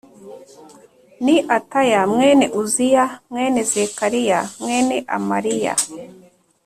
[1.23, 5.73] ni Ataya mwene Uziya mwene Zekariya mwene Amariya